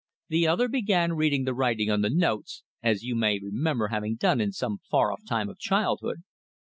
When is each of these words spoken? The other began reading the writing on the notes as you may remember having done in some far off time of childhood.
The 0.29 0.47
other 0.47 0.67
began 0.67 1.13
reading 1.13 1.43
the 1.43 1.53
writing 1.53 1.91
on 1.91 2.01
the 2.01 2.09
notes 2.09 2.63
as 2.81 3.03
you 3.03 3.13
may 3.15 3.37
remember 3.37 3.89
having 3.89 4.15
done 4.15 4.41
in 4.41 4.51
some 4.51 4.79
far 4.89 5.11
off 5.11 5.21
time 5.29 5.47
of 5.47 5.59
childhood. 5.59 6.23